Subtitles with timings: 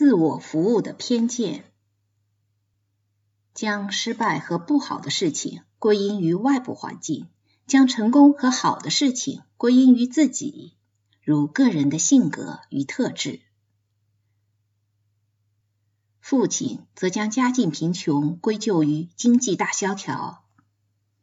[0.00, 1.70] 自我服务的偏见，
[3.52, 7.28] 将失败和不好的事情归因于外部环境，
[7.66, 10.74] 将成功和好的事情归因于自己，
[11.22, 13.42] 如个人的性格与特质。
[16.18, 20.46] 父亲则将家境贫穷归咎于经济大萧条，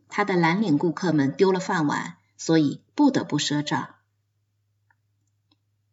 [0.08, 3.96] 他的蓝领顾客们丢了饭碗，所以不得不赊账。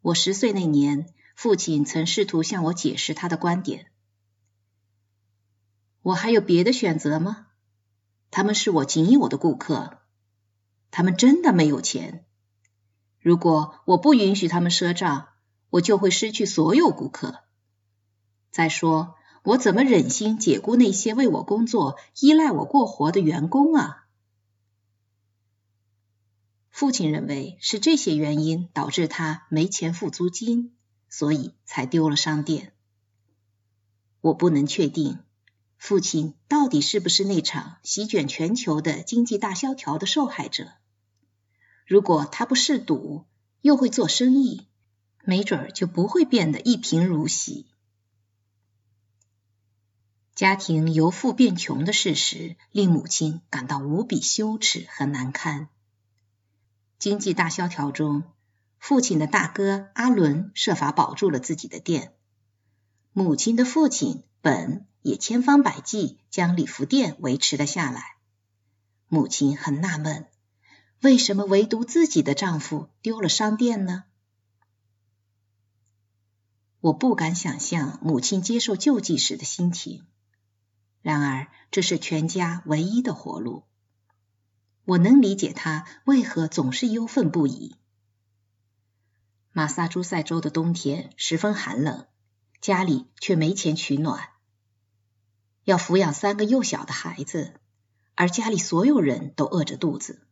[0.03, 1.14] 我十岁那年。
[1.35, 3.91] 父亲曾试图向我解释他的观点。
[6.03, 7.47] 我还有别的选择吗？
[8.31, 9.99] 他们是我仅有的顾客，
[10.91, 12.25] 他们真的没有钱。
[13.21, 15.29] 如果我不允许他们赊账，
[15.71, 17.41] 我就会失去所有顾客。
[18.51, 19.15] 再说，
[19.45, 24.07] 我怎么忍心解雇那些为我工作、依赖我过活的员工啊？
[26.71, 30.74] 父亲认为是这些原因导致他没钱付租金。
[31.17, 32.73] 所以才丢了商店。
[34.21, 35.21] 我不能确定
[35.77, 40.73] 父亲到底是不是那场席卷全球的经济大萧条的受害者。
[41.87, 43.27] 如果他不嗜赌，
[43.61, 44.67] 又会做生意，
[45.23, 47.67] 没准儿就不会变得一贫如洗。
[50.35, 55.69] 家庭由富变穷的事实令母亲感到无比羞耻和难堪。
[56.99, 58.25] 经济大萧条中。
[58.87, 62.13] 父亲的大哥阿伦设法保住了自己的店，
[63.15, 68.19] 母亲的父亲本也千方百计将礼服店维持了下来。
[69.09, 70.27] 母亲很纳闷，
[71.01, 74.05] 为什么唯独自己的丈夫丢了商店呢？
[76.81, 80.05] 我不敢想象母亲接受救济时的心情，
[81.01, 83.65] 然而这是全家唯一的活路。
[84.85, 87.77] 我能理解她为何总是忧愤不已。
[89.57, 92.09] 马萨诸塞州的冬天十分寒冷，
[92.61, 94.31] 家里却没钱取暖，
[95.63, 97.55] 要抚养三个幼小的孩子，
[98.17, 100.27] 而家里所有人都饿着肚子。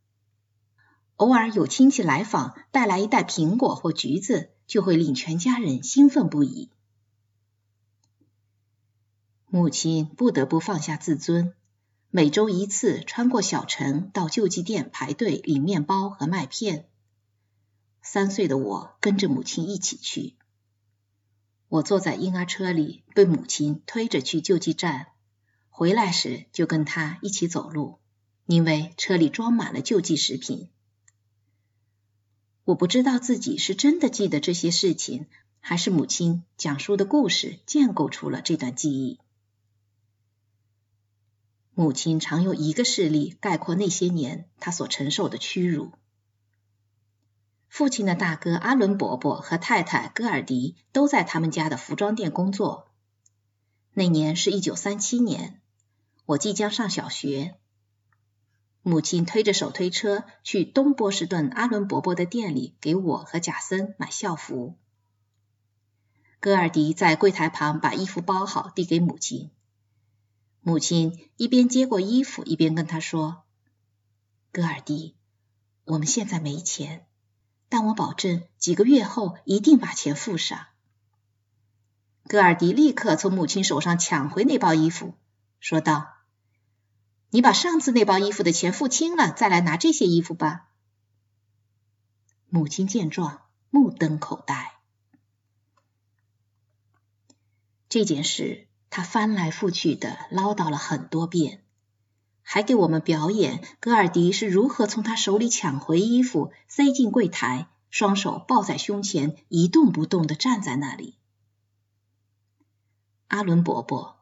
[1.15, 6.69] 偶尔有亲戚来访，带来一袋苹果或橘子，就会令全家人兴奋不已。
[9.47, 11.53] 母亲不得不放下自尊，
[12.09, 16.89] 每周一次穿过小城到救济店排队领面包和麦片。
[18.03, 20.35] 三岁的我跟着母亲一起去。
[21.69, 25.07] 我坐在婴儿车里，被母亲推着去救济站。
[25.69, 27.97] 回来时就跟她一起走路，
[28.45, 30.69] 因为车里装满了救济食品。
[32.65, 35.25] 我不知道自己是真的记得这些事情，
[35.59, 39.19] 还是母亲讲述的故事建构出了这段记忆。
[41.73, 45.93] 母亲常用一个事例概括那些年她所承受的屈辱。
[47.73, 52.91] 父亲的大哥阿伦伯伯和太太戈尔迪都在他们家的服装店工作。
[53.93, 55.59] 那年是一九三七年，
[56.27, 57.55] 我即将上小学。
[58.83, 64.77] 母亲推着手推车去东波士顿阿伦伯伯的店里给我和贾森买校服。
[66.39, 69.49] 戈尔迪在柜台旁把衣服包好递给母亲。
[70.61, 73.45] 母亲一边接过衣服，一边跟他说
[74.53, 75.15] ：“戈尔迪，
[75.85, 77.07] 我们现在没钱。”
[77.73, 80.67] 但我保证，几个月后一定把钱付上。
[82.27, 85.15] 戈尔迪立刻从母亲手上抢回那包衣服，
[85.59, 86.13] 说道
[87.33, 90.67] ：“你把上次那包衣服的钱付清了，再来拿这些衣服吧。”
[92.47, 93.41] 母亲见状，
[93.71, 94.73] 目瞪口呆。
[97.89, 101.62] 这件事，他翻来覆去的唠叨了很多遍。
[102.43, 111.15] 还给我们表演戈尔迪是如何从他手里抢回衣服，塞进柜台，双手抱在胸前，一动不动的站在那里。
[113.27, 114.19] 阿伦伯伯，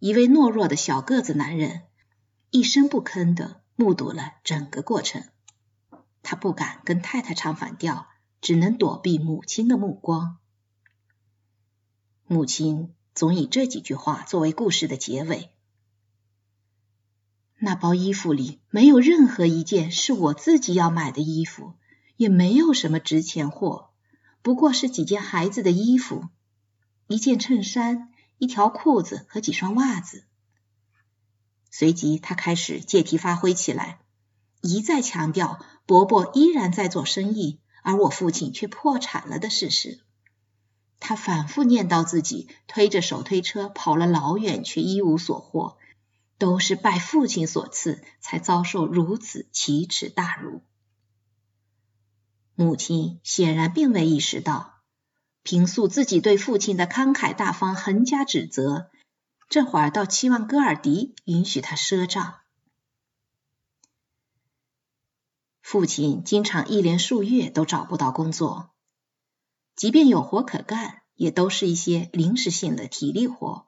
[0.00, 1.82] 一位懦弱的小个子男人，
[2.50, 5.22] 一声不吭的目睹了整个过程。
[6.22, 8.08] 他不敢跟太太唱反调，
[8.40, 10.38] 只能躲避母亲的目光。
[12.26, 15.50] 母亲总以这几句话作为故事的结尾。
[17.60, 21.74] 那包衣服里没有任何一件是我自己要买的衣服，
[22.16, 23.90] 也没有什么值钱货，
[24.42, 26.28] 不过是几件孩子的衣服，
[27.08, 30.24] 一件衬衫、一条裤子和几双袜子。
[31.70, 33.98] 随即，他开始借题发挥起来，
[34.62, 40.00] 一再强调伯伯依然在做生意，而我父亲却破产了的事实。
[41.00, 45.76] 他反复念叨自己推着手推车跑了老远，却一无所获。
[46.38, 50.62] 都是拜父亲所赐，才遭受如此奇耻大辱。
[52.54, 54.80] 母亲显然并未意识到，
[55.42, 58.90] 平素自己对父亲的慷慨大方横加指责，
[59.48, 62.36] 这会儿倒期望戈尔迪允许他赊账。
[65.62, 68.70] 父亲经常一连数月都找不到工作，
[69.76, 73.67] 即便有活可干，也都是一些临时性的体力活，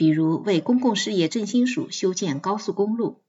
[0.00, 3.22] 比如为公共事业振兴署修建高速公路。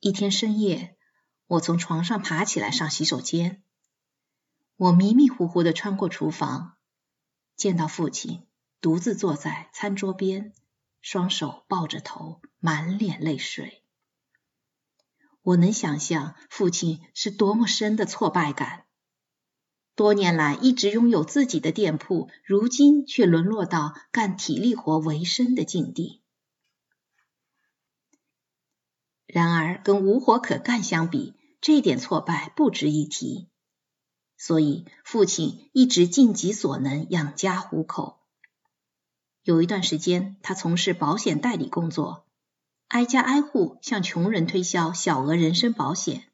[0.00, 0.98] 一天深夜，
[1.46, 3.62] 我从床上爬起来上洗手间。
[4.76, 6.76] 我迷迷糊糊的穿过厨房，
[7.56, 8.46] 见到父亲
[8.82, 10.52] 独自坐在餐桌边，
[11.00, 13.82] 双手抱着头，满脸泪水。
[15.40, 18.84] 我能想象父亲是多么深的挫败感。
[20.00, 26.22] 多年来一直拥有自己的店铺，如今却沦落到干体力活为生的境地。
[29.26, 33.50] 然而，跟无活可干相比，这点挫败不值一提。
[34.38, 38.20] 所以，父亲一直尽己所能养家糊口。
[39.42, 42.24] 有一段时间，他从事保险代理工作，
[42.88, 46.29] 挨家挨户向穷人推销小额人身保险。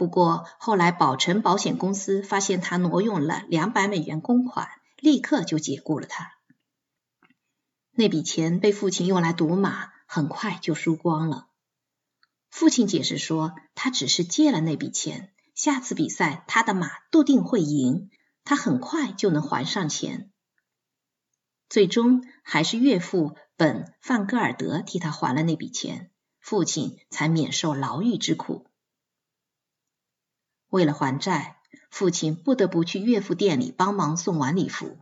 [0.00, 4.66] 不过，后来宝诚保险公司发现他挪用了两百美元公款，
[4.96, 6.32] 立刻就解雇了他。
[7.90, 11.48] 那笔钱被父亲用来赌马，很快就输光了。
[12.48, 15.34] 父亲解释说，他只是借了那笔钱。
[15.54, 18.08] 下次比赛，他的马笃定会赢，
[18.42, 20.30] 他很快就能还上钱。
[21.68, 26.10] 最终还是岳父本范戈尔德替他还了那笔钱，
[26.40, 28.69] 父亲才免受牢狱之苦。
[30.70, 31.58] 为了还债，
[31.90, 34.98] 父亲不得不去岳父店里帮忙送晚礼服。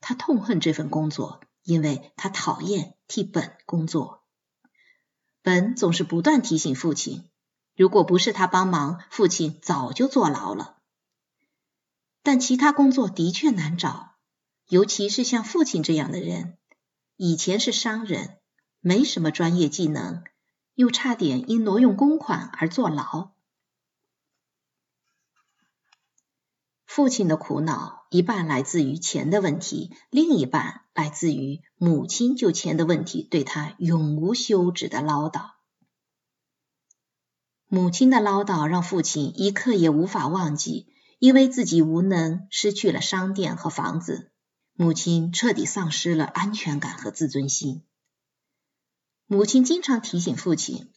[0.00, 4.22] 他痛恨这份工作，因为他讨厌替本工作。
[5.42, 7.28] 本总是不断提醒父亲。
[7.76, 10.78] 如果不是他帮忙，父亲早就坐牢了。
[12.22, 14.14] 但其他工作的确难找，
[14.66, 16.56] 尤其是像父亲这样的人，
[17.16, 18.38] 以前是商人，
[18.80, 20.24] 没什么专业技能，
[20.74, 23.35] 又差点因挪用公款而坐牢。
[26.96, 35.50] 父亲的苦恼一半来自于钱的问题，另一半来自于母亲就钱的问题对他永无休止的唠叨。
[37.66, 40.86] 母亲的唠叨让父亲一刻也无法忘记，
[41.18, 44.30] 因为自己无能，失去了商店和房子，
[44.72, 47.82] 母亲彻底丧失了安全感和自尊心。
[49.26, 50.88] 母亲经常提醒父亲，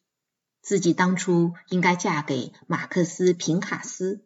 [0.61, 4.25] 自己当初应该嫁给马克思·平卡斯，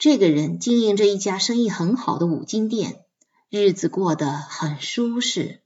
[0.00, 3.04] 这个人经营着一家生意很好的五金店，
[3.50, 5.60] 日子过得很舒适。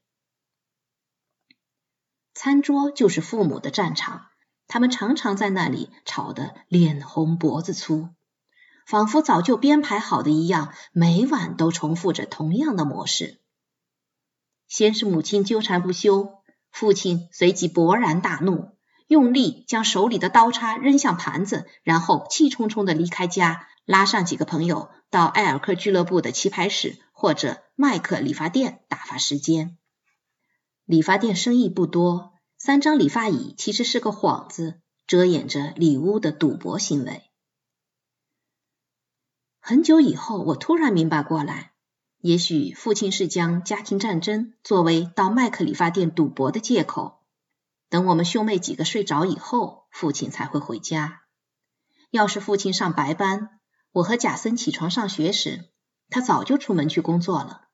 [2.35, 4.27] 餐桌就是父母的战场。
[4.67, 8.09] 他们常常在那里吵得脸红脖子粗，
[8.89, 13.39] 仿佛早就编排好的一样，每晚都重复着同样的模式。
[14.67, 16.43] 先是母亲纠缠不休，
[16.73, 18.74] 父亲随即勃然大怒，
[19.15, 29.79] 用力将手里的刀叉扔向盘子，然后气冲冲的离开家，拉上几个朋友到埃尔克俱乐部的棋牌室或者麦克理发店打发时间。
[30.85, 32.33] 理发店生意不多。
[32.59, 37.23] 三张理发椅其实是个幌子，遮掩着里屋的赌博行为。
[39.61, 41.71] 很久以后，我突然明白过来，
[42.19, 47.21] 也许父亲是将家庭战争作为到麦克理发店赌博的借口。
[47.89, 51.23] 等我们兄妹几个睡着以后，父亲才会回家。
[52.11, 53.61] 要是父亲上白班，
[53.93, 55.71] 我和贾森起床上学时，
[56.11, 57.69] 他早就出门去工作了。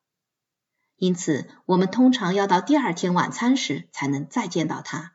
[0.97, 5.15] 因此，我们通常要到第二天晚餐时才能再见到他。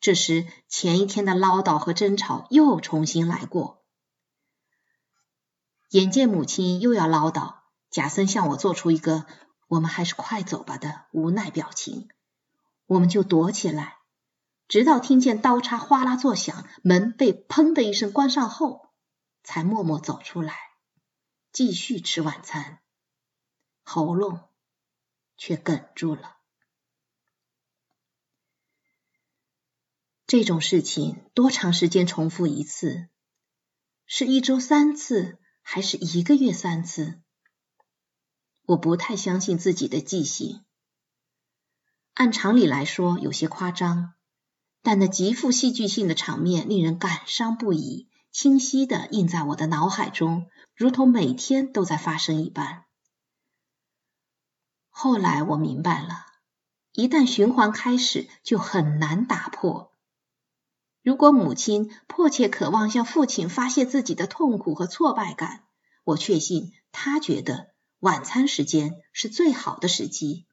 [0.00, 3.82] 这时，前一天的唠叨和争吵又重新来过。
[5.90, 7.56] 眼见母亲又要唠叨，
[7.90, 9.26] 贾森向我做出一个
[9.66, 12.08] “我们还是快走吧”的无奈表情，
[12.94, 13.98] 我们就躲起来，
[14.68, 18.88] 直到听见刀叉哗啦作响，门被砰的一声关上后，
[19.42, 20.56] 才默默走出来，
[21.52, 22.80] 继续吃晚餐。
[23.82, 24.48] 喉咙。
[25.36, 26.36] 却哽住了。
[30.28, 33.08] 这种事情多长时间重复一次？
[34.06, 37.20] 是一周三次，还是一个月三次？
[38.62, 40.64] 我不太相信自己的记性。
[42.14, 44.14] 按常理来说，有些夸张，
[44.82, 52.84] 但那极富戏剧性的场面令人感伤不已，清晰的印在我的脑海中，如同每天都在发生一般。
[54.90, 56.24] 后来我明白了，
[56.92, 59.92] 一旦循环开始，就很难打破。
[61.02, 65.64] 如果母亲迫切渴望向父亲发泄自己的痛苦和挫败感，
[66.04, 70.46] 我确信他觉得晚餐时间是最好的时机。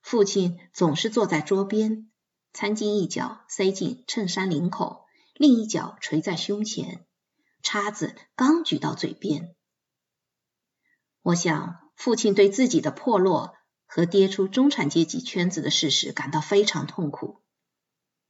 [0.00, 2.10] 父亲总是坐在桌边，
[2.52, 7.04] 餐巾一角塞进衬衫领口，另一角垂在胸前，
[7.62, 9.54] 叉子刚举到嘴边。
[11.22, 17.42] 我想，父亲对自己的破落和跌出中产阶级圈子的事实感到非常痛苦。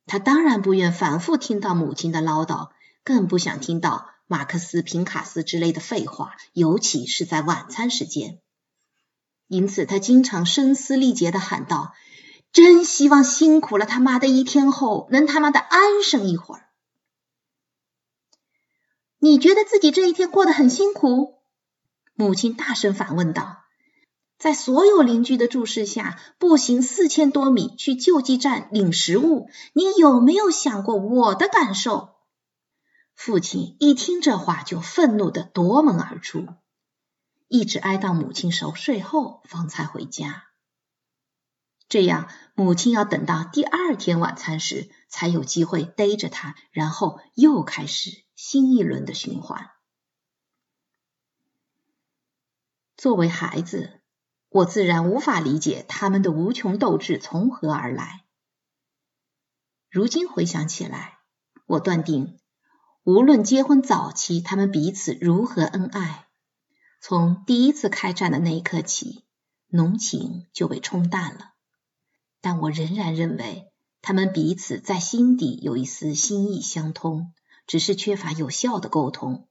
[0.07, 2.71] 他当然不愿反复听到母亲的唠叨，
[3.05, 8.41] 更不想听到马克思、平卡斯之类的废话，尤其是在晚餐时间。
[9.49, 11.95] 因此，他经常声嘶力竭的喊道
[12.53, 16.69] ：“真希望辛苦了他妈的一天后，能他妈的安生一会儿。”
[19.19, 21.39] 你觉得自己这一天过得很辛苦？
[22.15, 23.65] 母亲大声反问道。
[24.39, 32.11] 在所有邻居的注视下，步行四千多米去救济站领食物，你有没有想过我的感受？
[33.17, 36.47] 父亲一听这话就愤怒的夺门而出，
[37.49, 40.45] 一直挨到母亲熟睡后方才回家。
[41.89, 49.71] 这样，母亲要等到第二天晚餐时才有机会逮着他，然后又开始新一轮的循环。
[52.97, 53.95] 作为孩子。
[54.51, 58.25] 我自然无法理解他们的无穷斗志从何而来。
[59.91, 61.19] 如今回想起来，
[61.67, 62.41] 我断定，
[63.03, 66.28] 无论结婚早期他们彼此如何恩爱，
[67.01, 69.25] 从第一次开战的那一刻起，
[69.69, 71.53] 浓情就被冲淡了。
[72.41, 77.33] 但我仍然认为，他们彼此在心底有一丝心意相通，
[77.67, 79.49] 只是缺乏有效的沟通。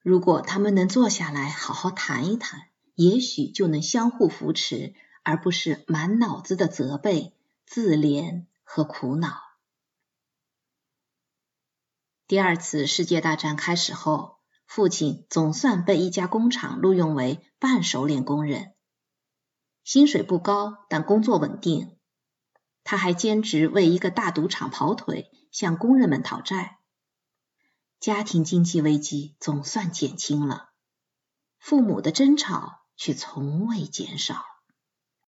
[0.00, 2.68] 如果他们能坐下来好好谈一谈。
[2.96, 7.34] 也许就能相互扶持，而不是满脑子的责备、
[7.66, 9.40] 自怜和苦恼。
[12.28, 14.36] 第二次世界大战开始后，
[14.66, 18.74] 父亲总算被一家工厂录用为半熟练工人，
[19.82, 21.96] 薪水不高，但工作稳定。
[22.82, 26.78] 他还兼职为一个大赌场跑腿，向工人们讨债。
[28.00, 30.70] 家庭经济危机总算减轻了，
[31.58, 32.80] 父母的争吵。
[32.96, 34.44] 却从未减少。